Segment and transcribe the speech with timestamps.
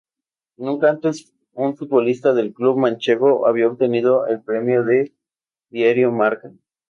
[0.57, 5.13] Nunca antes un futbolista del club manchego había obtenido el premio del
[5.69, 6.51] Diario Marca.